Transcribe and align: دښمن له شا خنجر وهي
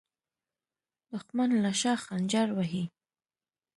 دښمن 1.11 1.49
له 1.63 1.71
شا 1.81 1.93
خنجر 2.03 2.47
وهي 2.57 2.83